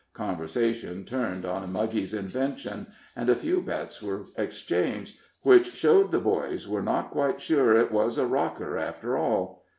Conversation 0.15 1.03
turned 1.05 1.45
on 1.45 1.71
Muggy's 1.71 2.11
invention, 2.15 2.87
and 3.15 3.29
a 3.29 3.35
few 3.35 3.61
bets 3.61 4.01
were 4.01 4.25
exchanged, 4.35 5.19
which 5.43 5.73
showed 5.75 6.09
the 6.09 6.19
boys 6.19 6.67
were 6.67 6.81
not 6.81 7.11
quite 7.11 7.39
sure 7.39 7.75
it 7.75 7.91
was 7.91 8.17
a 8.17 8.25
rocker, 8.25 8.79
after 8.79 9.15
all. 9.15 9.63